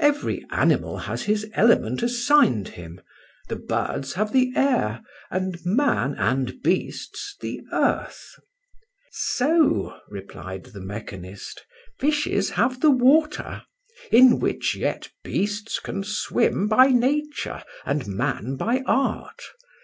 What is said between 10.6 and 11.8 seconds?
the mechanist,